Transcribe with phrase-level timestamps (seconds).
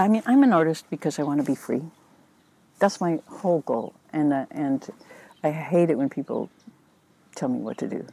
[0.00, 1.82] I mean, I'm an artist because I want to be free.
[2.78, 4.88] That's my whole goal, and uh, and
[5.44, 6.48] I hate it when people
[7.34, 8.06] tell me what to do.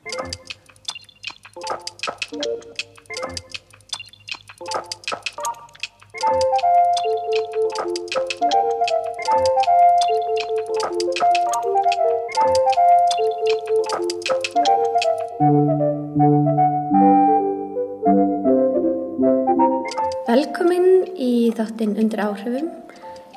[21.18, 22.70] Í þáttinn Undir áhrifum.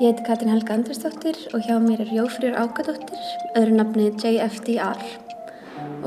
[0.01, 3.21] Ég heiti Katrin Helga Andresdóttir og hjá mér er Jófrýr Ágadóttir,
[3.59, 5.03] öðru nafni JFDR.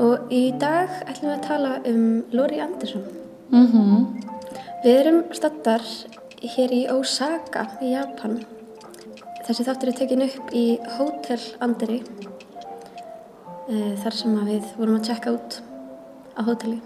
[0.02, 3.04] Og í dag ætlum við að tala um Lori Andersson.
[4.84, 5.84] Við erum stattar
[6.42, 8.40] hér í Osaka í Japan.
[9.44, 10.64] Þessi þáttur er tekin upp í
[10.96, 12.00] Hotel Andri,
[13.68, 15.60] eh, þar sem við vorum að checka út
[16.34, 16.80] á hóteli.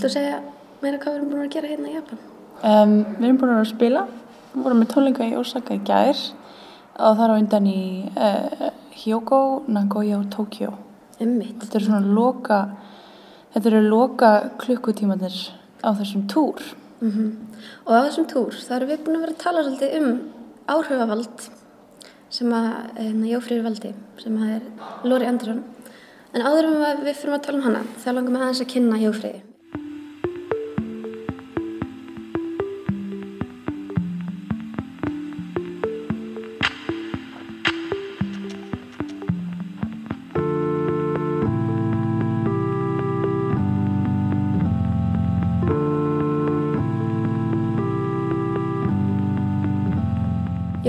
[0.00, 0.40] Þú segja
[0.82, 2.18] meira hvað við erum búin að gera hérna í Japan?
[2.64, 4.06] Um, við erum búin að spila,
[4.54, 6.16] við vorum með tónleika í Osaka í gær
[6.96, 7.82] og þar á undan í
[8.16, 10.72] uh, Hyogo, Nagoya og Tokyo.
[11.20, 11.58] Ummitt.
[11.60, 12.62] Þetta eru svona loka,
[13.52, 14.30] þetta eru loka
[14.62, 15.36] klukkutímanir
[15.84, 16.64] á þessum túr.
[17.84, 20.08] Og á þessum túr þá erum við búin að vera að tala svolítið um
[20.66, 21.48] áhrifavald
[22.32, 24.62] sem að hérna, Jófrýr valdi, sem að er
[25.04, 25.62] Lori Andersson.
[26.32, 28.72] En áður um að við fyrir að tala um hana, þá langar við aðeins að
[28.72, 29.42] kynna Jófrýri.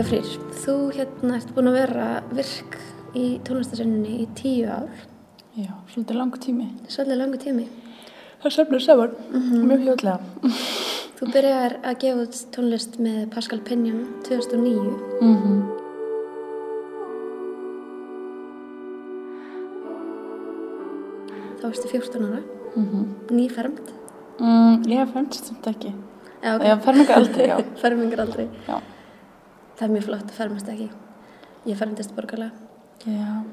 [0.08, 0.28] Jófrýr,
[0.64, 2.78] þú hérna ert búin að vera virk
[3.20, 4.86] í tónlistasenninni í tíu ár,
[5.58, 6.68] Já, svolítið langur tími.
[6.88, 7.66] svolítið langu tími.
[8.40, 9.18] Það söfnur saman,
[9.68, 10.48] mjög hljóðlega.
[11.20, 14.96] Þú byrjar að gefa út tónlist með Pascal Pinion 2009.
[15.20, 15.62] Mm
[21.60, 22.44] Þá varstu 14 ára,
[23.36, 23.92] nýfermt.
[24.40, 25.92] Mm, ég hef fennst samt ekki.
[26.40, 26.62] Já, ok.
[26.64, 27.58] Ég hef ferminga aldrei, já.
[27.82, 28.48] Fermingar aldrei.
[28.70, 28.80] Já.
[29.78, 30.90] Það er mjög flott að fermast ekki.
[31.68, 32.52] Ég fermdist borgarlega.
[33.06, 33.44] Já.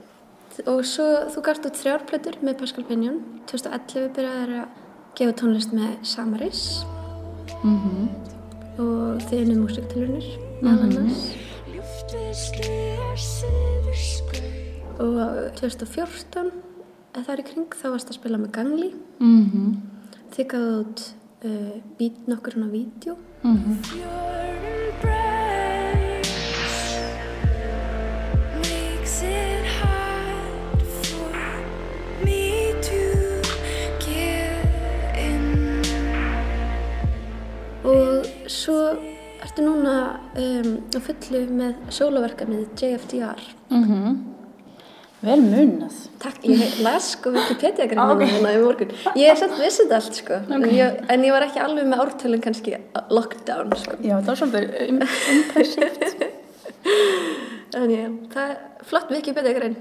[0.70, 1.04] Og svo
[1.34, 3.20] þú gafst út þrjárplötur með Pascal Pinion.
[3.50, 4.80] 2011 byrjaði að
[5.18, 6.64] gefa tónlist með Samaris
[7.64, 8.08] Mm
[8.74, 10.24] og þið unni músiktilunir
[10.64, 11.20] meðal annars.
[15.04, 15.20] Og
[15.60, 16.50] 2014,
[17.14, 18.90] eða það er í kring, þá varst að spila með Gangli.
[19.20, 19.70] Mhm.
[20.34, 21.06] Þið gafðu út
[21.46, 23.18] uh, nokkur svona vídeo.
[23.42, 23.78] Mhm.
[23.78, 24.73] Makes
[38.54, 38.78] svo
[39.44, 39.94] ertu núna
[40.40, 43.42] um, á fullu með sólaverkamið JFDR.
[43.74, 44.14] Mhm.
[45.24, 45.94] Vel munað.
[46.20, 48.90] Takk, ég las sko Wikipedia-greinina hérna í morgun.
[49.16, 52.42] Ég er satt vissið allt sko, en, ég, en ég var ekki alveg með ártölun
[52.44, 52.74] kannski
[53.08, 53.96] lockdown sko.
[54.04, 55.00] Já, það var svolítið im-
[55.38, 56.24] impressíft.
[57.74, 59.72] En ég, það er flott Wikipedia-grein.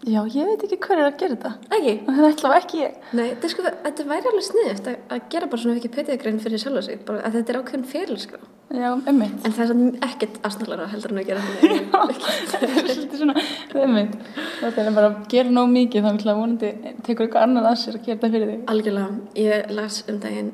[0.00, 1.50] Já, ég veit ekki hver er að gera þetta.
[1.76, 1.92] Ekki?
[2.06, 2.94] Það er alltaf ekki ég.
[3.12, 6.62] Nei, þetta, er sko, þetta væri alveg sniðist að, að gera bara svona Wikipedia-grein fyrir
[6.62, 8.40] sjálf sig, bara að þetta er ákveðin fyrir sko.
[8.70, 9.36] Já, emmitt.
[9.44, 11.84] En það er svona ekkert afsnallara heldur en að gera þannig.
[12.50, 13.44] Það er svolítið svona,
[13.82, 14.16] emmitt.
[14.62, 16.72] Það er bara að gera nóg mikið, þá vil að vonandi
[17.04, 18.64] tekur eitthvað annar að sér að gera þetta fyrir þig.
[18.72, 20.50] Algjörlega, ég las um daginn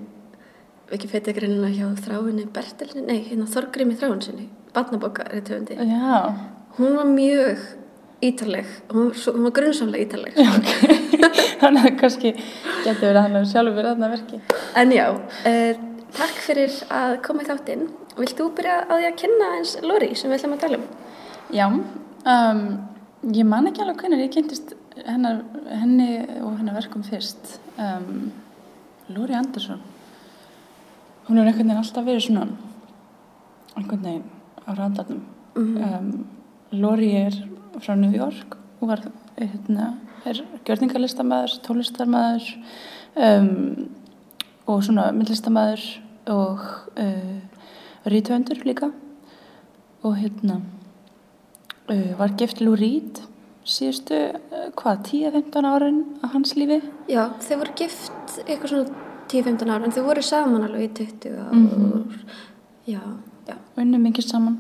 [0.91, 4.49] Wikipedia-greinina hjá þráinni Bertelni, nei, hérna Þorgrimi þráinsinni.
[5.77, 6.19] Já,
[6.77, 7.63] Hún var mjög
[8.25, 10.39] ítaleg, hún var, var grunnsamlega ítaleg.
[11.63, 14.41] þannig að kannski getur verið að hann hefur sjálfur verið þarna að verki.
[14.81, 15.07] En já,
[15.51, 15.85] uh,
[16.17, 17.87] takk fyrir að koma í þáttinn.
[18.17, 20.87] Vilt þú byrja á því að kynna eins Lóri sem við ætlum að tala um?
[21.53, 21.67] Já,
[22.33, 22.63] um,
[23.37, 24.73] ég man ekki alveg hvernig ég kynntist
[25.05, 26.09] hennar, henni
[26.41, 27.59] og hennar verkum fyrst.
[27.77, 28.31] Um,
[29.13, 29.83] Lóri Andersson.
[31.27, 32.47] Hún hefur einhvern veginn alltaf verið svona
[33.77, 34.27] einhvern veginn
[34.65, 35.21] á randarnum.
[35.57, 36.09] um,
[36.73, 37.37] Lóri er
[37.83, 39.03] frá New York og var
[39.37, 39.95] hérna,
[40.27, 42.49] er gjörningarlistamæður, tónlistarmæður
[43.17, 43.89] um,
[44.67, 45.85] og svona myndlistamæður
[46.33, 46.65] og
[47.01, 47.39] uh,
[48.07, 48.91] rítvöndur líka.
[50.03, 50.61] Og hérna
[51.91, 53.23] uh, var gift Lou Reed
[53.67, 56.81] síðustu, uh, hvað, 10-15 árin á hans lífi?
[57.11, 61.39] Já, þau voru gift eitthvað svona 10-15 ára en þau voru saman alveg í 20
[61.43, 61.55] ár.
[61.55, 62.27] Mhm.
[62.87, 63.03] Já,
[63.49, 64.59] já, og unnum mikið saman.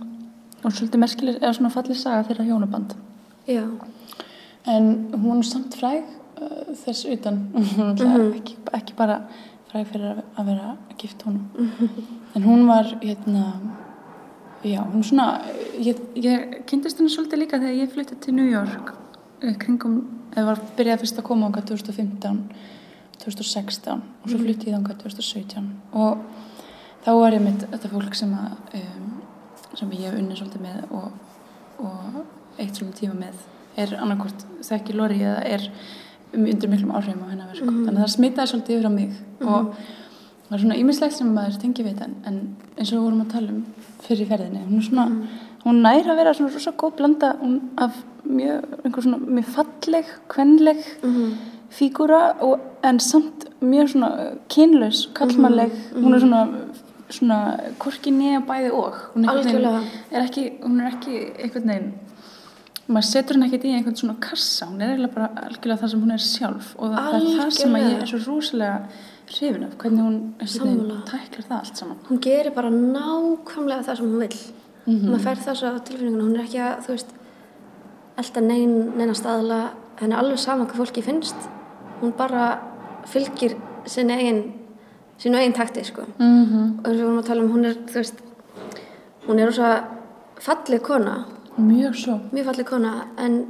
[0.64, 2.96] Og svolítið merkileg, eða svona fallið saga þeirra hjónaband
[3.46, 3.64] já.
[4.66, 6.04] En hún er samt fræg
[6.40, 7.42] uh, þess utan,
[7.76, 9.22] hún er ekki, ekki bara
[9.70, 11.68] fræg fyrir að, vera gift honum.
[12.34, 13.46] En hún var, hérna,
[14.66, 15.42] Já, hún svona,
[15.78, 18.88] ég, ég kynntist henni svolítið líka þegar ég flytti til New York
[19.44, 19.98] eh, kringum,
[20.32, 22.40] eða var byrjaði fyrst að koma ánga 2015,
[23.22, 25.68] 2016 og svo flytti ég ánga 2017
[26.00, 26.24] og
[27.04, 29.12] þá var ég mitt þetta fólk sem að um,
[29.76, 31.06] sem ég hef unnið svolítið með og,
[31.84, 32.18] og
[32.58, 33.44] eitt svolítið tíma með.
[33.76, 35.66] Er annarkvort þekki Lori eða er
[36.36, 39.18] undir miklum áhrifum á hennar verkum þannig að það smitaði svolítið yfir á mig.
[39.46, 39.74] Og
[40.46, 42.40] það er svona ýmislegt sem maður tengi við en, en
[42.78, 43.64] eins og við vorum að tala um
[44.06, 45.06] fyrir ferðinni, hún er svona
[45.66, 47.30] hún nær að vera svona rosa góð blanda
[47.82, 50.84] af mjög, einhver svona mjög falleg, kvenleg
[51.76, 54.10] fígúra og, en samt mjög svona
[54.52, 56.44] kynlaus, kallmannleg hún er svona
[57.10, 57.38] svona
[57.78, 58.94] hvorki nýja bæði og.
[59.14, 59.62] Hún er, veginn-
[60.10, 61.92] er ekki, hún er ekki einhvern veginn
[62.88, 66.02] maður setur henni ekkert í einhvern svona kassa hún er eiginlega bara algjörlega það sem
[66.04, 68.78] hún er sjálf og það, það er það sem að ég er svo rosalega
[69.26, 74.22] hrifin af, hvernig hún tæklar það allt saman hún gerir bara nákvæmlega það sem hún
[74.22, 74.38] vill
[74.86, 75.10] Mhm.
[75.10, 77.14] maður fær svo á tilfinninguna hún er ekki að, þú veist
[78.16, 79.58] alltaf nein, neina staðla
[79.98, 81.48] henni er alveg sama hvað fólki finnst
[82.00, 82.44] hún bara
[83.10, 83.56] fylgir
[83.86, 84.40] sinni eigin
[85.24, 86.02] eigin takti sko.
[86.18, 86.78] mm -hmm.
[86.78, 88.22] og eins og við vorum að tala um hún er þú veist
[89.26, 89.84] hún er rosa
[90.38, 91.24] falleg kona
[91.58, 93.44] mjög svo mjög falleg kona en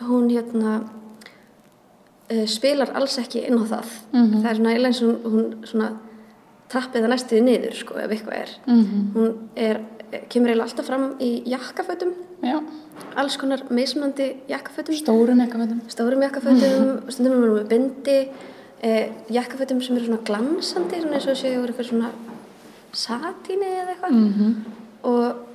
[0.00, 0.80] hún hérna
[2.32, 3.92] uh, spilar alls ekki inn á það.
[4.12, 5.90] Það er svona eins og hún, svona
[6.72, 8.54] tappið það næstuði niður sko ef eitthvað er.
[8.66, 8.84] Mm
[9.16, 9.82] hún er,
[10.28, 12.14] kemur eiginlega alltaf fram í jakkafötum.
[12.42, 12.58] Já,
[13.16, 14.96] alls konar mismunandi jakkafötum.
[14.96, 18.18] Stórum eitthvað stórum jakkafötum stundum er hún með bindi
[18.82, 22.12] eh, jakkafötum sem eru svona glansandi svona eins og séu eitthvað svona
[22.92, 24.12] satíni eða eitthvað.
[24.12, 24.54] Mm -hmm.
[25.02, 25.51] og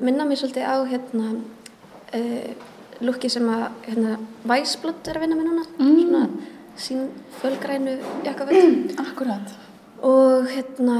[0.00, 1.26] minna mér svolítið á hérna
[2.14, 2.50] uh,
[3.04, 4.16] lukki sem að hérna,
[4.48, 5.64] Væsblödd er að vinna með núna.
[5.78, 6.24] Svona
[6.76, 7.06] sín
[7.40, 9.54] fölgrænu jakkaföld akkurat.
[10.02, 10.98] Og hérna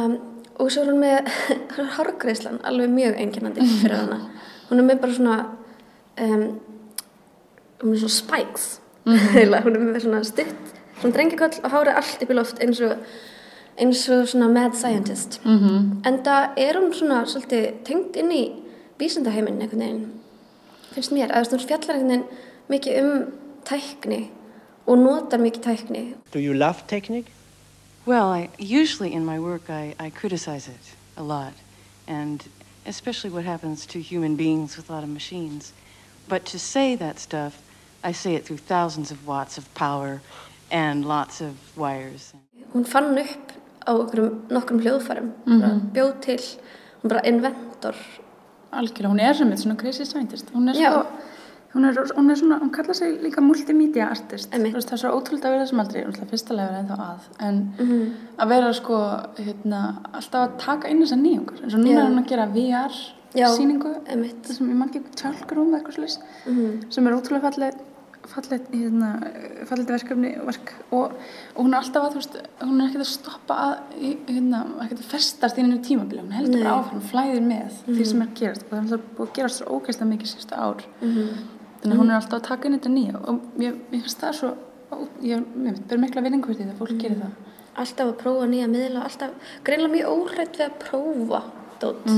[0.55, 1.31] og svo er hún með
[1.97, 4.21] hárgreislan alveg mjög einkennandi fyrir hana.
[4.69, 5.39] Hún er með bara svona
[6.23, 6.45] um,
[7.83, 8.69] hún er svona spikes.
[9.35, 12.81] Heila, hún er með svona stutt svona drengjakoll og hárið allt upp í loft eins
[12.87, 12.95] og
[13.75, 15.41] eins og svona mad scientist.
[15.45, 16.09] Mm -hmm.
[16.09, 18.64] En það er hún svona svolítið tengt inn í
[18.99, 20.21] vísindaheimin einhvern veginn,
[20.95, 22.27] finnst mér, að þú fjallar einhvern veginn
[22.73, 23.13] mikið um
[23.69, 24.21] tækni
[24.87, 26.05] og notar mikið tækni.
[26.33, 27.33] Do you love technique?
[28.07, 31.55] Well, I, usually in my work, I, I criticize it a lot,
[32.07, 32.45] and
[32.87, 35.73] especially what happens to human beings with a lot of machines.
[36.29, 37.63] But to say that stuff,
[38.03, 40.21] I say it through thousands of watts of power
[40.71, 42.35] and lots of wires.
[42.75, 43.53] Hún fann upp
[43.87, 46.45] á okkurum, nokkrum hljóðfærum, bara bjóð til,
[47.03, 47.95] hún bara inventor.
[48.81, 50.51] Algjörlega, hún er sem eitt svona crazy scientist.
[50.55, 51.07] Hún er sko
[51.75, 54.53] hún er, hún er svona, hún kallar sig líka multimedia artist.
[54.53, 56.05] Veist, það er svo ótrúlega að vera þessum aldrei
[56.55, 58.13] legur en þá að en Mhm.
[58.39, 58.99] að vera sko
[59.39, 59.81] hérna,
[60.13, 61.63] alltaf að taka inn þessar nýjungar.
[61.65, 62.93] Eins og núna er hún að gera VR
[64.47, 66.93] það sem ég mann ekki tjálkurum eða eitthvað slis Mhm.
[66.93, 67.75] sem er ótrúlega falleg
[68.31, 69.09] fallet, hérna,
[69.69, 71.13] fallet verkefni verk, og,
[71.55, 75.03] og hún er alltaf að veist, hún er ekkert að stoppa að, í- hérna, ekkert
[75.03, 76.23] að festast í tímabili.
[76.25, 78.65] Hún heldur bara áfram, flæðir með því sem er að gerast.
[78.65, 80.85] Og það er alltaf búið að gerast svo ógeðslega mikið sísta ár.
[81.01, 83.19] Þannig að hún er alltaf að taka inn þetta nýja.
[83.29, 84.53] Og ég, ég finnst það svo
[85.25, 87.35] ég, ég ber mikla vinningu fyrir því að fólk gerir það.
[87.83, 91.41] Alltaf að prófa nýja miðla, alltaf greinlega mjög óhrætt við að prófa
[91.83, 92.09] dót.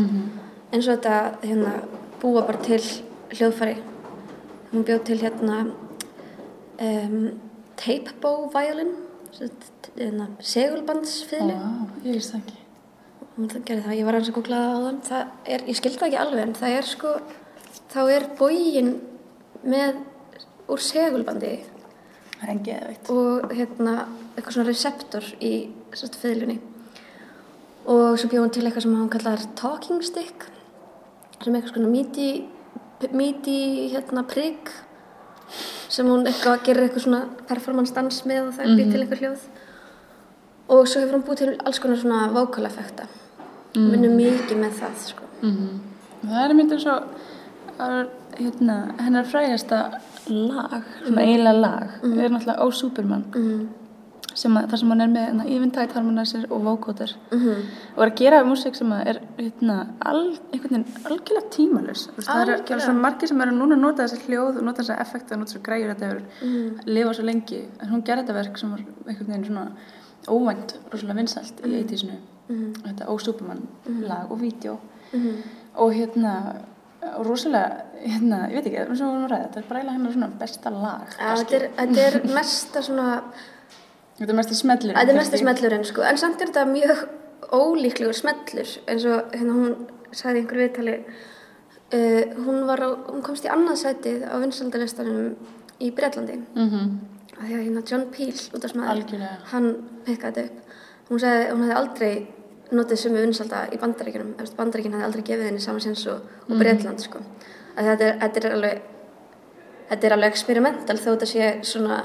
[0.70, 1.72] Eins og þetta hérna,
[2.20, 2.80] búa bara til
[3.32, 3.76] hljóðfæri.
[4.72, 5.58] Hún bjóð til hérna
[6.80, 7.18] um,
[7.80, 8.94] tape bow violin,
[9.96, 11.56] hérna, segulbandsfiðlu.
[11.56, 12.62] Vá, ég veist ekki
[13.36, 15.00] ég var hans að googla á þann.
[15.04, 17.10] Það er, ég skildi það ekki alveg, en það er sko,
[17.92, 18.92] þá er bógin
[19.66, 19.98] með
[20.72, 21.56] úr segulbandi
[23.12, 24.06] og hérna
[24.36, 25.52] eitthvað svona receptor í
[25.96, 26.58] sérst fiðlunni.
[27.86, 30.48] Og svo bjóð hún til eitthvað sem hann kallar talking stick,
[31.42, 32.30] sem er eitthvað svona midi,
[33.12, 33.60] midi
[33.92, 34.72] hérna prigg,
[35.88, 39.22] sem hún eitthvað gerir eitthvað svona performance dans með og það er býtt til eitthvað
[39.24, 39.46] hljóð.
[40.66, 43.06] Og svo hefur hún búið til alls konar svona vocal effekta.
[43.76, 43.88] Mm.
[43.92, 45.30] Vinnum mikið með það, sko.
[46.26, 46.94] það er myndið svo
[47.86, 47.98] að,
[48.36, 49.80] hérna, hennar frægasta
[50.26, 53.26] lag, svona eiginlega lag er náttúrulega Ó Superman
[54.36, 57.14] sem að, þar sem hann er með hérna, Eventide Harmonizer og Vocoder.
[57.32, 59.78] Og er að gera músík sem að er hérna,
[60.12, 63.84] al, einhvern veginn algjörlega tímalus það er að gera svo margir sem eru núna að
[63.84, 66.86] nota þessi hljóð og nota þessi effekta og nota þessi græjur þetta hefur mm.
[66.92, 67.60] lifað svo lengi.
[67.80, 69.66] En hún gerði þetta verk sem var einhvern veginn svona
[70.26, 73.62] óvænt, rosalega vinsælt í 80-sinu þetta Ó Superman
[74.06, 74.78] lag og vídeo.
[75.76, 76.32] Og hérna
[77.14, 79.80] og rosalega, hérna, ég veit ekki eins og við vorum að ræða, þetta er bara
[79.80, 81.12] eiginlega hennar svona besta lag
[81.58, 83.10] er, þetta er mesta svona,
[84.18, 86.02] þetta er mesta smellur þetta er mesta smellurinn, sko.
[86.02, 87.06] En samt er þetta mjög
[87.52, 89.74] ólíklegur smellur, eins og hérna hún
[90.12, 90.96] sagði í einhverju viðtali
[91.94, 95.36] uh, hún, var á, hún komst í annað sætið á vinsaldalistanum
[95.80, 96.88] í Breitlandi Mm -hmm.
[97.40, 99.36] að hérna John Peel út af smaður Algjörlega.
[99.52, 99.68] hann
[100.06, 102.26] pikkaði þetta upp hún sagði hún hefði aldrei
[102.72, 106.20] notið sömu vinsalda í bandaríkjunum Eftir, bandaríkjun hefði aldrei gefið henni saman sens og,
[106.50, 107.18] og Breitland sko.
[107.76, 108.82] að þetta er, þetta er alveg
[109.90, 112.00] þetta er alveg experimental þó þetta sé svona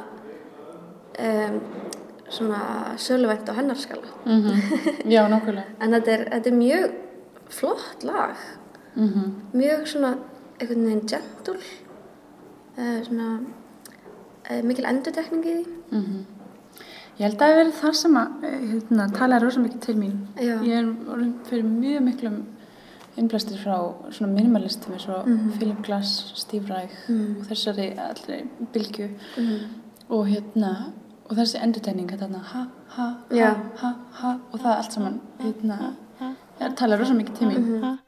[1.20, 1.62] um,
[2.32, 4.08] svona söluvænt á hennar skala.
[5.06, 5.68] Já, nákvæmlega.
[5.82, 6.92] en þetta er, þetta er mjög
[7.52, 8.36] flott lag.
[8.96, 10.16] Mm mjög svona
[10.60, 11.56] einhvern veginn gentle.
[12.78, 13.40] Uh, svona
[14.52, 15.66] uh, mikil endutekning í því.
[17.20, 19.96] Ég held að það hafi verið þar sem að eh, hérna, talaði rosa mikið til
[20.00, 20.14] mín.
[20.40, 20.56] Já.
[20.66, 22.38] Ég er orðin fyrir mjög miklum
[23.20, 23.76] innblæstir frá
[24.16, 28.40] svona minimalistum eins og Philip Glass, Steve Reich og þessari allri
[28.74, 29.10] bylgju.
[30.10, 30.72] Og hérna
[31.32, 32.62] og þessi endurtegning þetta ha,
[32.98, 33.50] ha, ha,
[33.82, 35.78] ha, ha og það allt saman hérna,
[36.60, 38.01] það talaði rosa mikið til mín.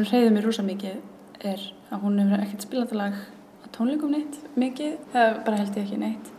[0.00, 4.38] Sem hreyði mér rosa mikið er að hún hefur ekkert spilað lag á tónleikum neitt
[4.60, 6.30] mikið, það bara held ég ekki neitt.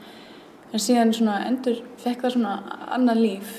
[0.71, 2.53] En síðan svona endur fekk það svona
[2.95, 3.51] annað líf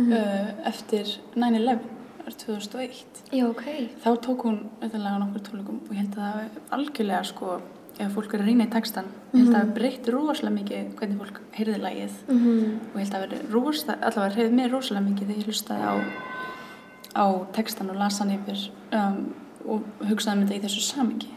[0.00, 1.90] uh, eftir 9-11
[2.24, 3.64] árið 2001 Já, ok.
[4.00, 7.24] þá tók hún þetta lag á nokkur tónleikum og ég held að það hafi algjörlega
[7.28, 7.56] sko
[7.94, 10.94] ef fólk er að reyna í textan ég held að það hafi breytt rosalega mikið
[10.98, 12.16] hvernig fólk heyrði lagið.
[12.32, 12.78] Mhm.
[12.90, 13.34] og ég held að
[13.84, 15.94] það allavega hreyði mér rosalega mikið þegar ég hlustaði á
[17.14, 19.18] á textan og las hann yfir um,
[19.66, 21.32] og hugsaði um þetta í þessu samingi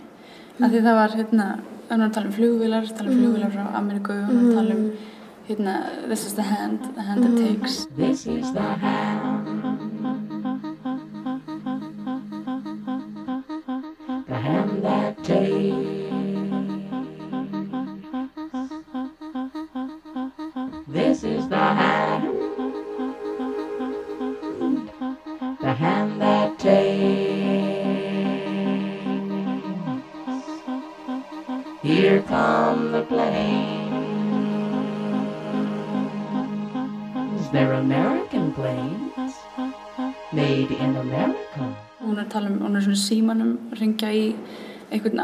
[0.57, 1.47] af því það var hérna
[1.89, 4.89] hann var að tala um flugvilar, tala um flugvilar frá Ameríku og tala um
[5.47, 5.75] hérna
[6.07, 7.87] this is the hand, the hand that takes.
[7.95, 9.36] This is the hand.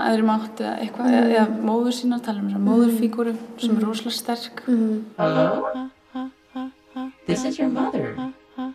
[0.10, 4.18] Aðri mátt eða eitthvað, eða, eða móður sína tala um svona móðurfígúru sem er rosalega
[4.20, 4.64] sterk
[5.18, 5.90] Hello?
[7.26, 8.16] This is your mother.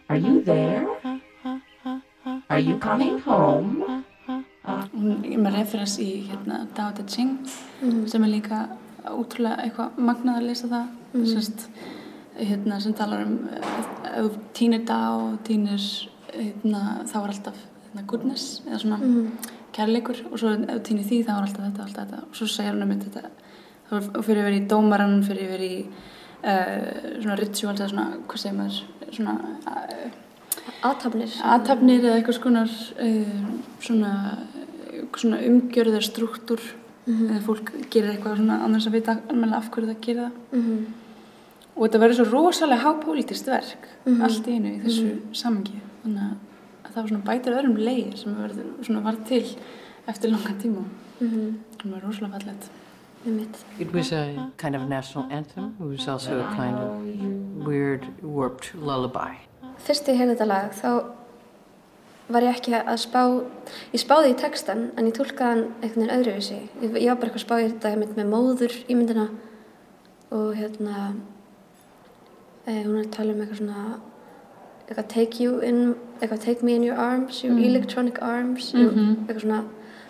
[0.09, 0.87] Are you there?
[2.49, 4.05] Are you coming home?
[4.99, 7.39] hún er með referens í hérna Dao De Ching
[8.11, 8.65] sem er líka
[9.15, 11.27] útrúlega eitthvað magnað að lesa það mm.
[11.33, 11.67] Sest,
[12.39, 15.85] hérna, sem talar um ef þú týnir Dao týnir
[16.35, 19.01] hérna, þá er alltaf hérna, goodness eða svona
[19.79, 22.23] kærleikur og svo ef týnir því þá er alltaf þetta, alltaf þetta.
[22.29, 23.25] Og svo segir hún um þetta.
[23.89, 28.59] Þá fyrir yfir í dómaran fyrir yfir í uh, svona rituals eða svona, hvað segir
[28.59, 28.81] maður
[29.17, 29.37] svona
[29.73, 30.25] uh,
[30.89, 31.33] Athafnir.
[31.43, 33.39] aðtapnir eða eitthvað skonar uh,
[33.83, 34.13] svona,
[35.17, 36.63] svona umgjörðar struktúr.
[37.09, 40.35] Eða fólk gerir eitthvað svona annars að vita almennilega af hverju það gerir það.
[40.59, 40.81] Mhm.
[41.79, 43.87] og þetta verður svo rosalega hápólítist verk
[44.27, 45.79] allt í einu í þessu samhengi.
[46.03, 46.48] Þannig að
[47.07, 49.45] svona bætir öðrum leir sem verður, svona var til
[50.09, 50.85] eftir langan tíma
[51.21, 51.55] Mhm.
[51.79, 52.69] það var rosalega fallegt
[53.27, 53.65] Einmitt.
[53.81, 55.75] It was a kind of national anthem.
[55.81, 59.35] It was also a kind of weird, warped lullaby.
[59.79, 61.05] Fyrst ég heyrði þetta lag þá
[62.31, 63.43] var ég ekki að spá,
[63.93, 66.61] ég spáði í textan en ég tólkaði hann einhvern veginn öðruvísi.
[66.81, 69.29] Ég, ég var bara eitthvað að spá í þetta einmitt með móður ímyndina
[70.31, 71.15] og hérna
[72.67, 74.01] eh, hún er að tala um eitthvað svona
[74.89, 78.91] eitthvað take you in, eitthvað take me in your arms, your electronic arms, your,
[79.27, 79.65] eitthvað svona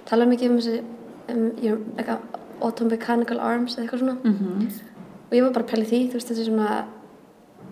[0.09, 0.83] tala mikið um þessi,
[1.29, 2.19] um your, eitthvað
[2.61, 4.17] automechanical arms eða eitthvað svona.
[5.29, 6.71] Og ég var bara að í því, þú veist þessi svona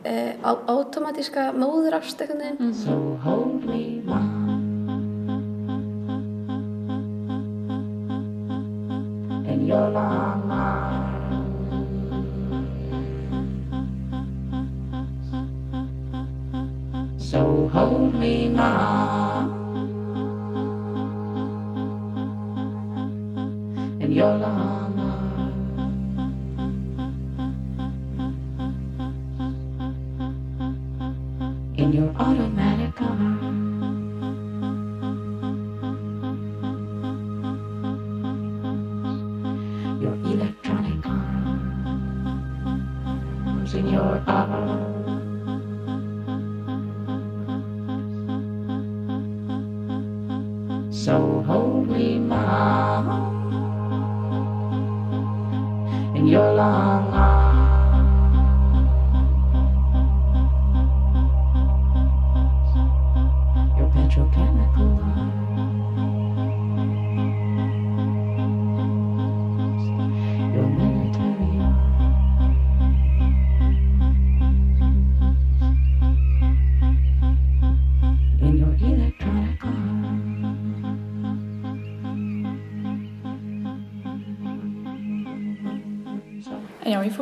[0.04, 2.74] e, automatíska móðurást einhvern veginn.
[2.74, 4.44] So hold me, mom.
[9.48, 11.05] In your long arms.
[17.30, 19.50] So hold me, mom.
[24.00, 25.40] In your long arms.
[31.76, 33.35] In your automatic arms.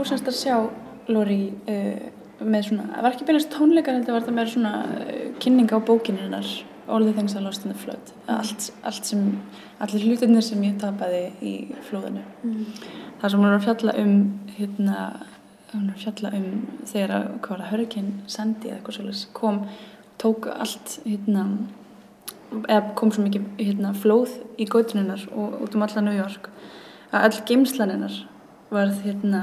[0.04, 0.56] Fór semst að sjá
[1.08, 2.00] Lóri uh,
[2.44, 5.80] með svona, það var ekki beinast tónleikar heldur var það með svona uh, kynning á
[5.80, 6.50] bókinu hennar
[6.92, 8.10] All the things I lost in the flood.
[8.28, 9.22] Allt, allt sem,
[9.80, 11.52] allir hlutinir sem ég tapaði í
[11.86, 12.20] flóðinu.
[13.22, 14.12] Það sem hún er að fjalla um
[14.58, 15.06] hérna,
[15.72, 16.44] hún er að fjalla um
[16.92, 19.62] þegar að, hvað var það, Hurricane Sandy eða eitthvað svolítið kom,
[20.20, 21.46] tók allt hérna
[22.60, 26.52] eða kom svo mikið hérna, flóð í gautuninnar og út um alla New York.
[27.14, 28.20] Að all geimslaninnar
[28.74, 29.42] varð hérna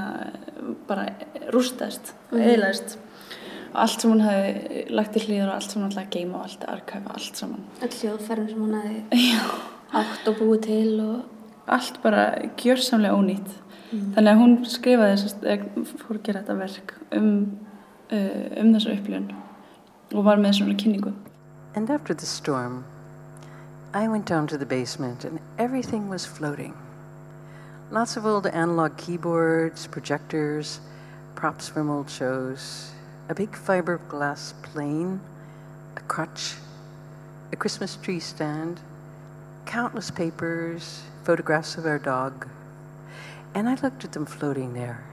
[0.88, 1.08] bara
[1.54, 2.96] rústaðist og eðlaðist
[3.72, 6.38] og allt sem hún hafi lagt í hlýður og allt sem hún ætlaði að geima
[6.38, 7.66] og allt að arkæfa, allt saman.
[7.82, 9.28] Öll hljóðferðin sem hún hefði
[10.02, 12.24] átt og búið til og allt bara
[12.60, 13.58] gjörsamlega ónýtt.
[13.92, 17.34] Þannig að hún skrifaði eða fór að gera þetta verk um,
[18.08, 19.28] uh, um þessa upplifun
[20.12, 21.12] og var með svona kynningu.
[21.76, 22.84] And after the storm,
[23.92, 26.74] I went down to the basement and everything was floating.
[27.92, 30.80] Lots of old analog keyboards, projectors,
[31.34, 32.90] props from old shows,
[33.28, 35.20] a big fiberglass plane,
[35.98, 36.54] a crutch,
[37.52, 38.80] a Christmas tree stand,
[39.66, 42.48] countless papers, photographs of our dog.
[43.54, 45.04] And I looked at them floating there,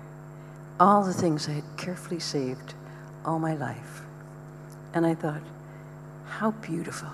[0.80, 2.76] all the things I had carefully saved
[3.26, 4.04] all my life.
[4.94, 5.44] And I thought,
[6.30, 7.10] how beautiful,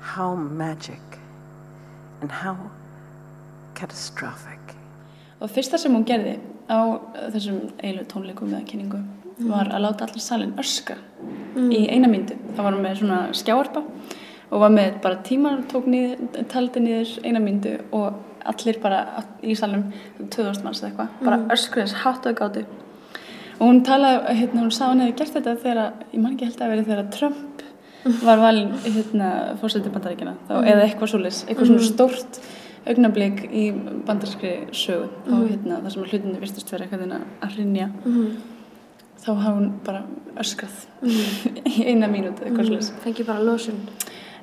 [0.00, 1.18] how magic,
[2.22, 2.70] and how
[3.74, 4.76] catastrophic.
[5.40, 6.38] og fyrsta sem hún gerði
[6.70, 6.80] á
[7.34, 9.00] þessum eiginlega tónleikum eða kynningu
[9.48, 10.96] var að láta allir salin öskra
[11.56, 12.36] í eina myndu.
[12.56, 13.82] Það var með svona skjáarpa
[14.52, 18.20] og var með bara tímar tók niður, taldi niður eina myndu og
[18.52, 19.88] allir bara í salnum
[20.20, 22.64] 2000 manns eða eitthvað bara öskriðis hátt og gátu.
[23.58, 26.62] Og hún talaði, hérna, hún sá hún hefði gert þetta þegar, ég man ekki held
[26.64, 27.62] að verið þegar Trump
[28.26, 29.28] var valin hérna,
[29.60, 32.40] fórsetið bandaríkina þá, eða eitthvað svoleiðis, eitthvað svona stórt
[32.86, 33.64] augnablík í
[34.06, 35.08] bandarískri sögu.
[35.30, 37.90] Og hérna, þar sem hlutinu virtist vera eitthvað að rinja
[39.22, 40.00] þá hafði hún bara
[40.42, 40.80] öskrað
[41.70, 42.92] í eina mínúti eitthvað svoleiðis.
[43.04, 43.76] Fengi bara losun.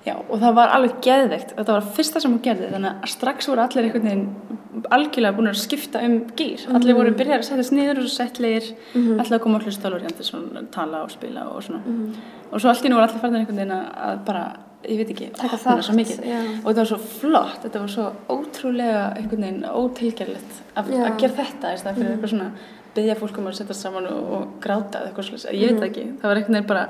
[0.06, 1.50] Já, og það var alveg geðveikt.
[1.58, 5.50] Þetta var fyrsta sem hún gerði þannig að strax voru allir einhvern veginn algjörlega búin
[5.52, 9.42] að skipta um gýr allir voru byrjar að setjast niður og svo settlegir allir að
[9.44, 9.92] koma að hlusta
[10.24, 11.82] svona tala og spila og svona.
[12.54, 14.46] Og svo nú voru allir farnir einhvern veginn að- að bara
[14.88, 16.20] ég veit ekki, Taka þátt, svo mikið.
[16.26, 16.40] Já.
[16.64, 21.02] og þetta var svo flott, þetta var svo ótrúlega einhvern veginn ótilgerlegt að, Já.
[21.10, 22.52] að gera þetta stað fyrir eitthvað svona
[22.96, 25.90] byggja fólk um að setja saman og, og gráta eða eitthvað slús, ég veit það
[25.92, 26.86] ekki það var einhvern veginn bara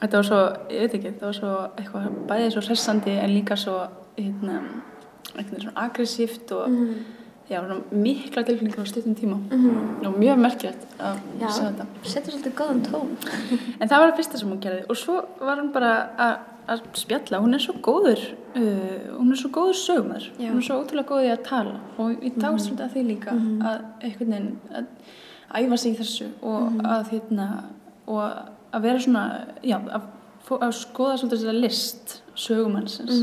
[0.00, 0.40] þetta var svo,
[0.72, 3.76] ég veit ekki, það var svo eitthvað bæðið svo hressandi en líka svo
[4.16, 4.56] hérna,
[5.36, 6.78] einhvern veginn svona aggressíft og
[7.52, 9.36] já, svona mikla tilfinningar á stuttum tíma.
[10.08, 11.86] Og mjög merkilegt að Já, sjá þetta.
[12.08, 13.10] setur svolítið góðan tón.
[13.76, 16.34] En það var það fyrsta sem hún gerði og svo var hún bara að,
[16.70, 18.22] að spjalla, hún er svo góður,
[18.54, 20.48] uh, hún er svo góður sögumar, Já.
[20.50, 23.36] hún er svo ótrúlega góð í að tala og ég dást svolítið að því líka
[23.36, 24.86] að einhvern veginn að
[25.62, 27.48] æfa sig í þessu og að hérna,
[28.06, 28.22] og
[28.72, 29.26] að vera svona,
[29.66, 30.08] já, að,
[30.58, 33.22] að skoða svolítið þessa list sögumannsins,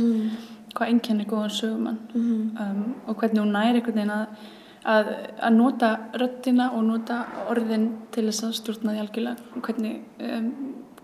[0.75, 1.97] hvað einkennir góðan sögumann.
[2.13, 4.49] Um, og hvernig hún næri einhvern veginn að
[4.87, 5.09] að,
[5.41, 7.19] að nota röddina og nota
[7.51, 9.61] orðin til þess að stjórna því algjörlega.
[9.65, 9.97] Hvernig,
[10.29, 10.51] um,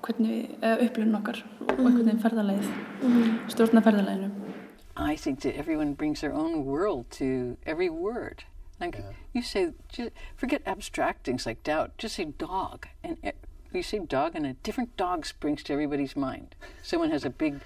[0.06, 2.70] hvernig uh, okkar og einhvern veginn ferðalegið
[3.54, 4.54] stjórna ferðaleginu
[4.98, 8.46] I think that everyone brings their own world to every word.
[8.80, 8.98] Like
[9.34, 11.98] you say, just forget abstract things like doubt.
[11.98, 13.18] Just say dog, and
[13.74, 16.56] you say dog, and a different dog springs to everybody's mind.
[16.82, 17.60] Someone has a big,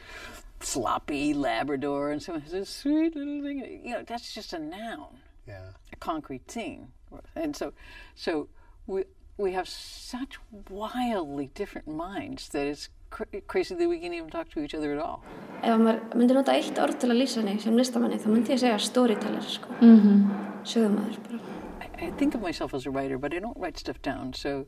[0.59, 3.81] floppy Labrador, and someone has a sweet little thing.
[3.83, 5.19] You know, that's just a noun.
[5.47, 5.69] Yeah.
[5.91, 6.91] a concrete thing.
[7.35, 7.73] And so,
[8.15, 8.49] so
[8.85, 9.03] we
[9.39, 10.37] we have such
[10.69, 14.91] wildly different minds that it's cr- crazy that we can even talk to each other
[14.93, 15.23] at all.
[15.63, 18.61] ef maður myndi nota eitt orð til að lýsa henni sem listamanni þá myndi ég
[18.63, 19.69] segja storyteller sko.
[19.81, 20.19] mm -hmm.
[20.63, 21.39] sögumæður bara
[21.81, 24.33] I, I think of myself as a writer, but I don't write stuff down.
[24.33, 24.65] So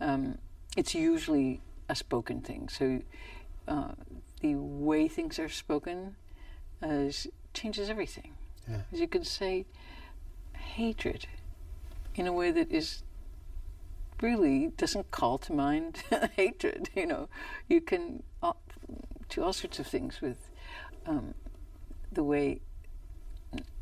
[0.00, 0.38] um,
[0.76, 2.68] it's usually a spoken thing.
[2.68, 3.00] So
[3.68, 3.92] uh,
[4.40, 6.16] the way things are spoken
[6.82, 8.32] uh, is, changes everything.
[8.92, 9.66] As you can say
[10.54, 11.26] hatred
[12.14, 13.03] in a way that is
[14.20, 16.02] really doesn't call to mind
[16.36, 16.90] hatred.
[16.94, 17.28] You know,
[17.68, 18.22] you can
[19.28, 20.50] do all sorts of things with
[21.06, 21.34] um,
[22.12, 22.60] the way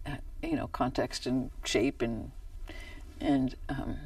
[0.07, 2.33] uh, you know context and shape and
[3.21, 3.97] and um,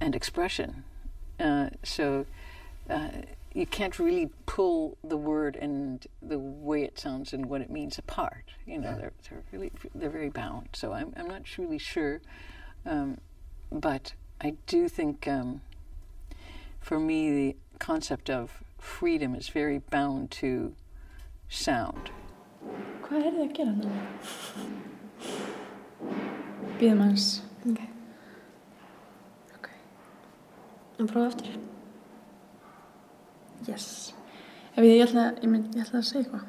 [0.00, 0.84] and expression.
[1.38, 2.26] Uh, so
[2.88, 3.08] uh,
[3.52, 7.98] you can't really pull the word and the way it sounds and what it means
[7.98, 8.44] apart.
[8.66, 10.68] You know, they're, they're really they're very bound.
[10.72, 12.20] So I'm I'm not really sure,
[12.84, 13.18] um,
[13.70, 15.60] but I do think um,
[16.80, 20.74] for me the concept of freedom is very bound to
[21.48, 22.10] sound.
[23.06, 24.00] Hvað er þið að gera núna?
[26.80, 27.28] Býðum hans.
[27.70, 27.80] Ok.
[29.56, 29.70] Ok.
[30.98, 31.56] En prófa aftur.
[33.66, 33.86] Yes.
[34.74, 36.48] Ef ég, ég, ætla, ég, mynd, ég ætla að segja eitthvað.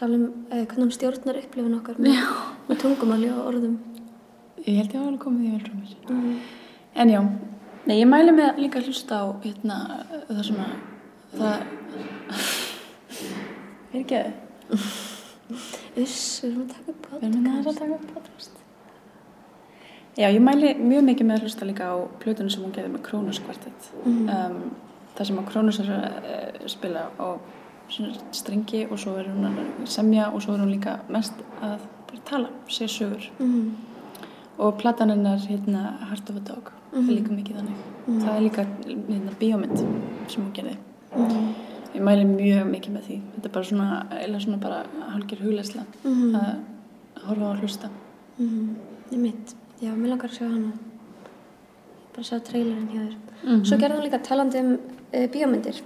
[0.00, 2.24] Tala um uh, hvernig hún stjórnar upplifun okkar með,
[2.70, 3.76] með tungumáli og orðum.
[4.64, 6.58] Ég held ég að hafa komið því vel frá mér.
[6.94, 7.20] En já,
[7.86, 9.76] nei, ég mæli með líka að hlusta á hérna,
[10.28, 10.68] það svona,
[11.36, 11.54] það,
[13.92, 14.32] er ekki að
[15.98, 18.60] Uss, við erum að taka upp Við erum að taka podcast.
[20.18, 23.02] Já, ég mæli mjög mikið með að hlusta líka á plötunum sem hún gerði með
[23.06, 23.88] Krónus kvartett.
[24.04, 24.60] Um,
[25.16, 27.28] það sem að Krónus er að uh, spila á
[27.90, 31.86] svona strengi og svo er hún að semja og svo er hún líka mest að
[32.10, 33.30] bara tala, segja sögur.
[33.38, 33.70] Mm.
[34.60, 37.84] Og platan hennar hérna Heart of a Dog er líka mikið þannig.
[38.10, 39.78] Það er líka hérna bíómynd
[40.28, 40.76] sem hún gerði.
[41.94, 43.16] Ég mæli mjög mikið með því.
[43.34, 44.82] Þetta er bara svona, eða svona bara
[45.14, 47.90] hálfgerð hugleysla að horfa á að hlusta.
[48.38, 48.68] Mm.
[49.10, 49.54] Ég mitt.
[49.80, 50.74] Já, mér langar að sjá hana.
[52.14, 53.64] Bara sjá trailerinn hjá þér.
[53.64, 55.80] Svo gerði hún líka talandi um uh, bíómyndir.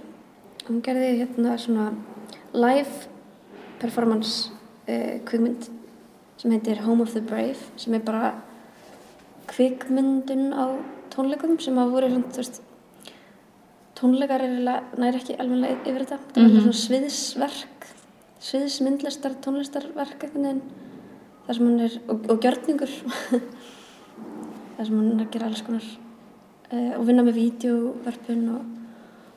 [0.67, 1.87] Hún gerði hérna svona
[2.51, 3.07] live
[3.79, 4.51] performance
[4.89, 5.69] uh, kvikmynd
[6.41, 8.33] sem heitir Home of the Brave sem er bara
[9.55, 10.65] kvikmyndun á
[11.15, 12.61] tónleikum sem að voru þú veist,
[13.95, 16.17] tónleikar er eiginlega- nær ekki alveg yfir þetta.
[16.35, 17.85] Það var svona sviðisverk,
[18.39, 20.25] sviðismyndlistar, tónlistarverk.
[21.45, 22.89] Það sem hún er, og, og gjörningur,
[24.75, 25.85] það sem hún er að gera alls konar
[26.71, 28.63] uh, og vinna með vídeovörpun og,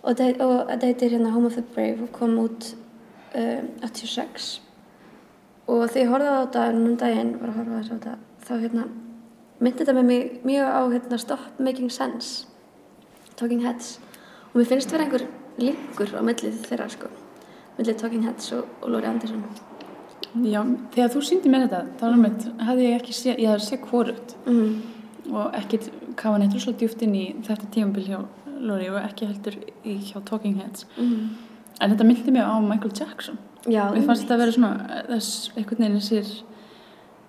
[0.02, 2.70] og, og þetta heitir hérna Home of the Brave og kom út
[3.36, 4.48] uh, 86
[5.68, 8.14] og þegar ég horfði á þetta núna um daginn, var að horfa á þetta,
[8.48, 8.86] þá hérna
[9.58, 12.46] myndi þetta með mig mjög á hérna Stop Making Sense
[13.38, 13.96] Talking Heads
[14.52, 15.26] og mér finnst vera einhver
[15.58, 17.10] linkur á millið þeirra sko
[17.78, 19.44] millið Talking Heads og, og Lóri Andersson
[20.44, 20.60] Já,
[20.92, 22.22] þegar þú síndi mér þetta, þá mm.
[22.22, 24.72] mitt, hafði ég ekki sé, ég sé hvorut mm.
[25.32, 25.88] og ekkit
[26.20, 28.18] kafa neitt rosalega djúft inn í þetta tímabil hjá
[28.58, 30.86] Lori og ekki heldur í hjá Talking Heads.
[30.98, 31.30] Mm.
[31.78, 33.38] En þetta myndi mig á Michael Jackson.
[33.64, 36.32] Já, Mér fannst þetta að vera svona, þess, einhvern veginn sér,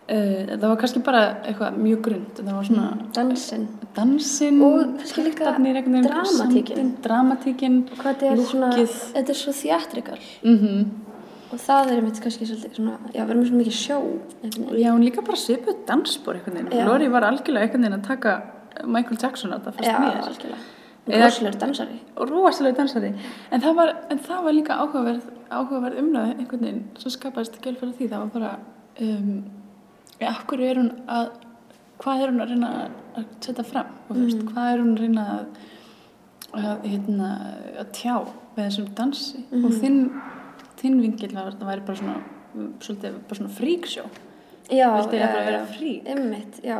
[0.10, 5.24] uh, það var kannski bara eitthvað mjög grund, það var svona dansinn dansinn, Og kannski
[5.28, 6.96] líka dramatíkin.
[7.04, 8.98] dramatíkin, hvað þetta er svona, lúkkið.
[9.16, 10.86] þetta er svo þjætrikal Mhm.
[11.52, 13.98] og það er mitt kannski svona, já, erum svo mikið sjó.
[14.78, 16.36] Já, hún líka bara svipuð dansbor.
[16.86, 18.42] Lori var algjörlega einhvern veginn að taka
[18.86, 20.56] Michael Jackson á þetta fyrst Já, mér.
[21.10, 22.00] Eða- Rosalur dansari.
[22.18, 23.14] Og rosalega dansari.
[23.52, 27.76] En það var, en það var líka áhugaverð, áhugaverð umræð einhvern veginn sem skapaðist gæl
[27.78, 28.10] fyrir því.
[28.10, 28.60] Það var bara,
[29.02, 29.44] um,
[30.20, 31.30] ja, af hverju er hún að,
[32.02, 32.70] hvað er hún að reyna
[33.20, 33.92] að setja fram?
[34.10, 35.46] Og þú veist, hvað er hún að reyna að,
[36.60, 37.30] að, hérna,
[37.84, 38.16] að tjá
[38.56, 39.44] með þessum dansi?
[39.64, 40.00] Og þinn,
[40.82, 42.16] þinn vingil var, það væri bara svona,
[42.54, 44.06] mm, svolítið, bara svona fríksjó.
[44.70, 45.66] Já, bara vera já.
[45.74, 46.08] frík?
[46.14, 46.80] Einmitt, já.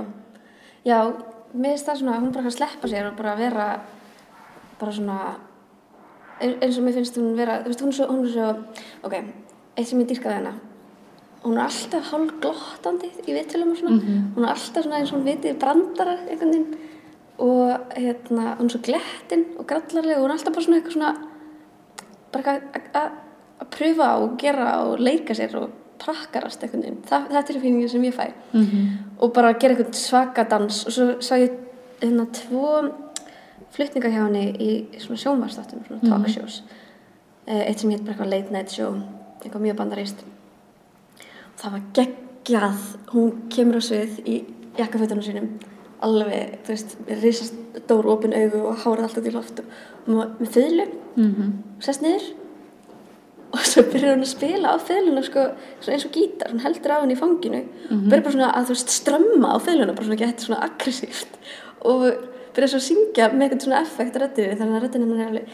[0.86, 0.98] Já,
[1.54, 3.70] mér finnst það svona, hún bara sleppa sér og bara vera,
[4.80, 5.20] bara svona,
[6.40, 8.50] ein- eins og mér finnst hún vera, þú veist, hún er svo, hún er svo,
[9.04, 9.16] ok,
[9.76, 10.54] eitt sem ég dýrkaði hana,
[11.44, 14.00] hún er alltaf hálf glottandi í viðtölum og svona,
[14.36, 16.78] hún er alltaf svona eins og hún vitið brandara einhvern veginn
[17.40, 20.94] og hérna, hún er svo glettin og grallarlega og hún er alltaf bara svona eitthvað
[20.98, 21.16] svona,
[22.32, 22.60] bara
[22.94, 23.18] að-
[23.70, 27.02] pröfa og gera og leika sér og prakkarast einhvern veginn.
[27.06, 28.32] Þa, þetta er finningin sem ég fæ.
[28.54, 28.88] -hmm.
[29.20, 31.52] Og bara gera einhvern svaka dans og svo sá ég
[32.02, 32.90] hérna tvo
[33.72, 36.64] flutninga hjá henni í svona sjónvarstáttum, svona talkshows.
[37.48, 38.96] Eh, Eitt sem hétt bara eitthvað late night show,
[39.44, 40.24] eitthvað mjög bandaríst.
[41.60, 44.36] Það var geggjað, hún kemur á svið í
[44.80, 45.48] jakkafötunum sínum,
[46.06, 50.54] alveg, þú veist, með risast dór opin augu og hárið alltaf til loft og með
[50.56, 50.86] fiðlu.
[51.20, 51.50] Mhm.
[51.78, 52.30] og sest niður.
[53.50, 55.44] Og svo byrjar hún að spila á fiðluna sko,
[55.90, 57.64] eins og gítar, hún heldur á henni í fanginu.
[57.90, 61.40] Og byrjar bara svona að þú veist strömma á fiðluna, bara svona gett svona aggressíft.
[61.82, 62.06] Og
[62.54, 65.30] byrjar svo að syngja með eitthvað svona effekt á röddinu þannig að röddinu hennar er
[65.32, 65.46] alveg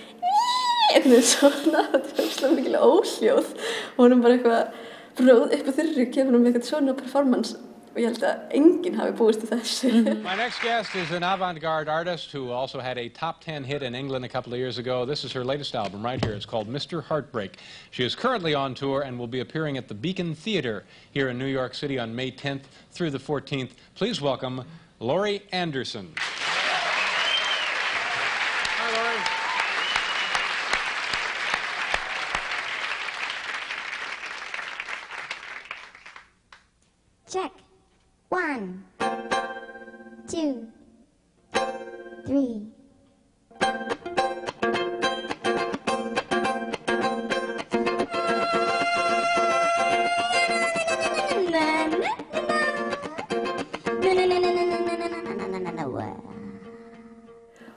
[0.96, 3.50] eitthvað svona, þetta er svona mikilvæg óhljóð.
[3.96, 4.85] Og hún er bara eitthvað
[5.17, 7.56] bara upp á þurru kemur hún með eitthvað svona performance
[7.95, 9.89] og ég held að enginn hafi búist til þessu.
[9.89, 10.21] Mhm.
[10.21, 13.82] My next guest is an avant garde artist who also had a top 10 hit
[13.82, 15.06] in England a couple of years ago.
[15.06, 16.34] This is her latest album right here.
[16.34, 17.01] It's called Mr.
[17.01, 17.58] Heartbreak.
[17.91, 21.38] She is currently on tour and will be appearing at the Beacon Theater here in
[21.39, 23.71] New York City on May 10th through the 14th.
[23.95, 24.65] Please welcome
[24.99, 26.15] Laurie Anderson.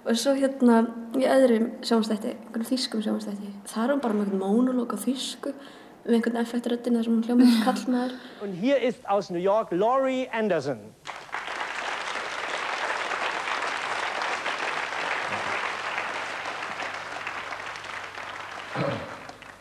[0.09, 0.79] Og svo hérna
[1.21, 5.51] í öðrum sjónstætti, einhvern þýskum sjónstætti, þar er hún bara með einhvern mónulók á þýsku,
[6.07, 8.15] með einhvern effektröddin þar sem hún hljómar til kallmaður.
[8.41, 10.81] Und hier ist aus New York Laurie Anderson.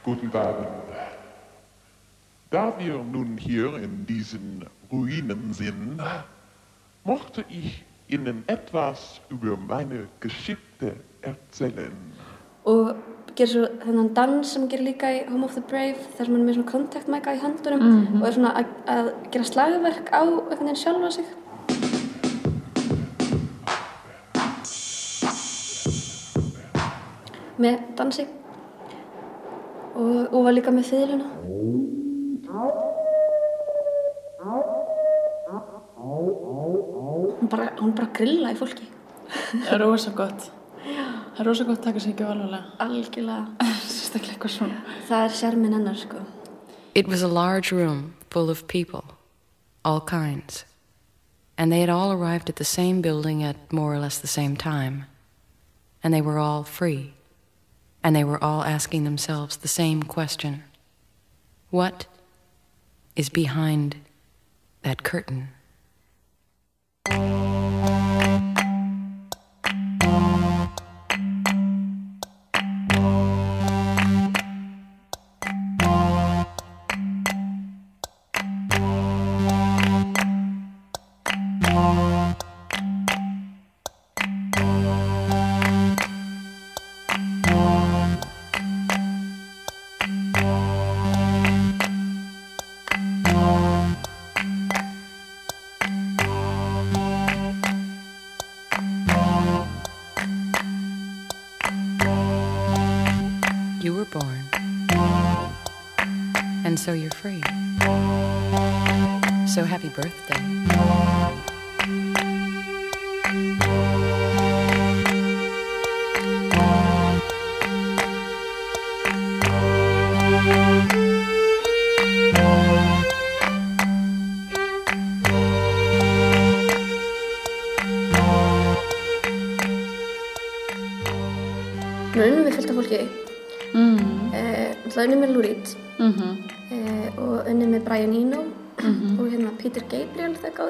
[0.05, 0.95] Guten Abend.
[2.55, 5.99] Da wir nun hier in diesen Ruinen sind,
[7.03, 11.91] mochte ich Ihnen etwas über meine Geschichte erzählen.
[12.65, 12.95] Og
[13.35, 16.41] gerir svo þennan dans sem gerir líka í Home of the Brave, þar sem hún
[16.41, 18.21] er með svona kontaktmæka í höndunum Mhm.
[18.21, 21.25] og er svona að, að gera slagverk á einhvern veginn sjálfa sig.
[27.57, 28.25] Með dansi.
[29.97, 31.31] Og, og var líka með fiðluna.
[37.47, 38.83] Hún bara, hún bara grilla í fólki.
[39.31, 40.49] Það er rosa gott.
[40.83, 42.73] Það er rosa gott að taka sig ekki alvarlega.
[42.83, 43.69] Algjörlega.
[43.87, 44.79] Sérstaklega eitthvað svona.
[45.07, 46.25] Það er sérminn hennar, sko.
[46.93, 49.15] It was a large room full of people,
[49.85, 50.65] all kinds.
[51.57, 54.57] And they had all arrived at the same building at more or less the same
[54.57, 55.05] time.
[56.03, 57.13] And they were all free.
[58.03, 60.63] And they were all asking themselves the same question
[61.69, 62.07] What
[63.15, 63.95] is behind
[64.83, 65.47] that curtain?
[67.09, 67.46] You
[104.19, 104.43] born.
[106.65, 107.41] And so you're free.
[109.47, 110.56] So happy birthday.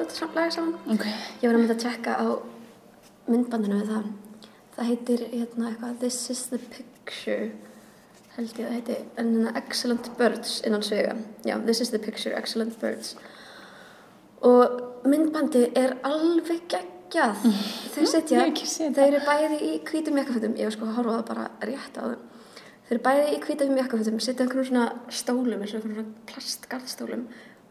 [0.02, 0.74] Þetta samt laga saman.
[0.94, 1.06] Ok.
[1.06, 2.26] Ég var að mynda að tjekka á
[3.28, 4.10] myndbandinu við það.
[4.76, 7.48] Það heitir hérna eitthvað This is the picture
[8.38, 11.16] held ég að það heiti en hérna Excellent Birds innan svega.
[11.46, 13.16] Já, This is the picture, Excellent Birds.
[14.46, 17.42] Og myndbandi er alveg geggjað.
[17.96, 20.54] Hef ekki séð þau eru bæði í hvítum jakkafutum.
[20.60, 22.04] Ég var sko að horfa það bara rétt á.
[22.86, 27.26] Þau eru bæði í hvítum jakkafutum, sitja einhvern svona stólum, eins og einhvern svona plastgarðstólum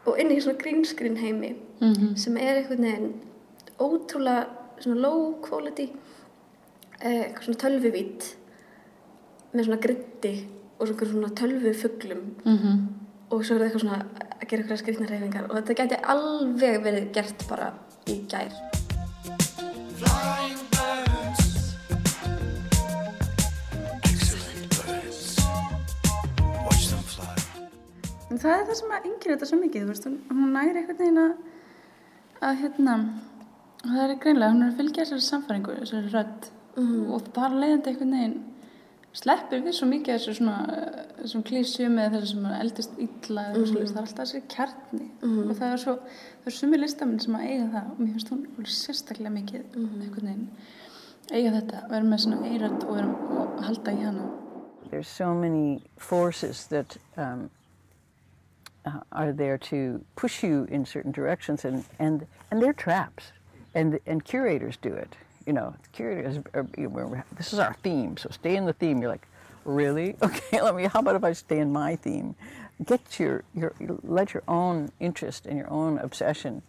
[0.08, 2.16] og inn í svona greenskrin heimi Mhm.
[2.18, 3.14] sem er einhvern veginn
[3.80, 4.48] ótrúlega
[4.80, 5.90] svona low quality
[7.02, 8.30] eh, eitthvað svona tölvuvít
[9.54, 10.48] með svona gritti
[10.80, 12.88] og svona, tölvufuglum Mhm.
[13.32, 14.06] og svo er það eitthvað svona
[14.42, 17.74] að gera eitthvað skrýtna reyfingar og þetta gæti alveg verið gert bara
[18.08, 18.52] í gær
[19.98, 20.67] Flying
[28.38, 30.74] En það er það sem að yngir þetta svo mikið, þú veist, hún, hún næri
[30.84, 31.32] einhvern veginn að,
[32.46, 32.96] að hérna,
[33.82, 37.10] og það er greinlega, hún er að fylgja þessari samfæringu, þessari rödd Mhm.
[37.16, 38.36] og bara leiðandi einhvern veginn
[39.18, 40.58] sleppir við svo mikið þessu svona,
[41.24, 43.74] þessum klísjum eða þessu sem eldist illa mm Mhm.
[43.74, 45.50] það er alltaf þessi kjarni Mhm.
[45.50, 48.30] og það er svo, það er sumi listamenn sem að eiga það og mér finnst
[48.30, 50.02] hún sérstaklega mikið Mhm.
[50.04, 50.48] einhvern veginn
[51.32, 53.08] eiga þetta, vera með svona eirödd og, vera,
[53.42, 54.30] og halda í hana.
[54.92, 57.50] There's so many forces that um,
[58.88, 63.32] uh, are there to push you in certain directions, and and and they're traps,
[63.74, 65.16] and and curators do it.
[65.46, 66.40] You know, curators.
[66.54, 69.02] Are, you know, this is our theme, so stay in the theme.
[69.02, 69.28] You're like,
[69.66, 70.16] really?
[70.24, 70.86] Okay, let me.
[70.86, 72.36] How about if I stay in my theme?
[72.86, 73.74] Get your your
[74.04, 76.62] let your own interest and your own obsession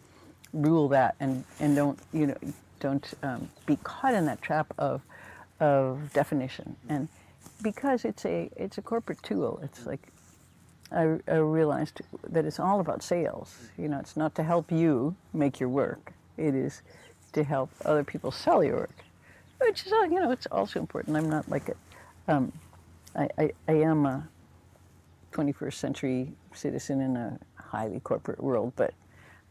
[0.53, 2.37] rule that, and and don't you know
[2.81, 5.03] don't um, be caught in that trap of
[5.61, 7.09] of definition and
[7.63, 9.61] because it's a it's a corporate tool.
[9.63, 10.09] It's like
[10.91, 13.69] I, I realized that it's all about sales.
[13.77, 16.13] You know, it's not to help you make your work.
[16.37, 16.83] It is
[17.33, 19.05] to help other people sell your work,
[19.61, 21.17] which is you know it's also important.
[21.17, 22.53] I'm not like a um,
[23.15, 24.29] I, I, I am a
[25.33, 28.95] 21st century citizen in a highly corporate world, but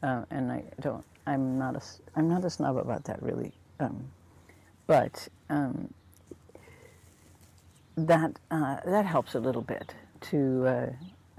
[0.03, 1.81] uh, and I don't I'm not a
[2.15, 4.09] I'm not a snob about that really, um,
[4.87, 5.93] but um,
[7.95, 10.89] that uh, that helps a little bit to uh,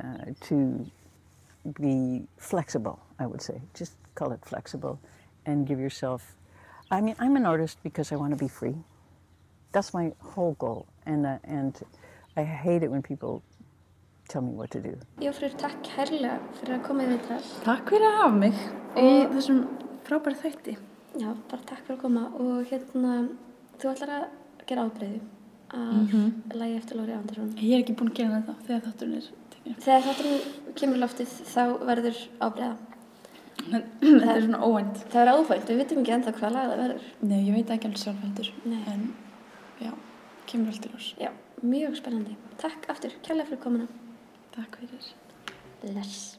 [0.02, 0.86] uh, to
[1.80, 2.98] be flexible.
[3.18, 4.98] I would say just call it flexible,
[5.46, 6.34] and give yourself.
[6.90, 8.76] I mean, I'm an artist because I want to be free.
[9.72, 11.74] That's my whole goal, and uh, and
[12.36, 13.42] I hate it when people
[14.28, 14.94] tell me what to do.
[15.20, 17.40] Jófrur, takk herrlega fyrir að koma í viðtal.
[17.64, 18.54] Takk fyrir að hafa mig
[18.96, 19.60] í Og- þessum
[20.08, 20.76] frábæri þætti.
[21.18, 23.14] Já, bara takk fyrir að koma og hérna,
[23.80, 24.26] þú ætlar að
[24.68, 25.20] gera ábreyðu
[25.70, 26.32] af Mhm.
[26.54, 27.50] lagi eftir Lóri Andersson.
[27.56, 29.30] Ég er ekki búin að gera þetta þegar þátturinn er.
[29.66, 32.76] Þegar þátturinn kemur loftið þá verður ábreyða.
[33.68, 35.02] Þetta er svona óvænt.
[35.12, 37.06] Það er óvænt, við vitum ekki ennþá hvað lag það verður.
[37.20, 38.50] Nei, ég veit ekki alveg sjálf heldur.
[38.64, 38.80] Nei.
[38.94, 39.06] En
[39.82, 39.92] já,
[40.48, 41.12] kemur allt í ljós.
[41.20, 42.36] Já, mjög spennandi.
[42.62, 43.88] Takk aftur, kærlega fyrir komuna.
[44.56, 45.14] Takk fyrir.
[45.82, 46.37] Bless.